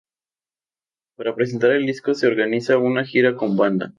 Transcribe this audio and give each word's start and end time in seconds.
Para 1.15 1.35
presentar 1.35 1.69
el 1.73 1.85
disco 1.85 2.15
se 2.15 2.25
organiza 2.25 2.75
una 2.79 3.05
gira 3.05 3.35
con 3.35 3.55
banda. 3.55 3.89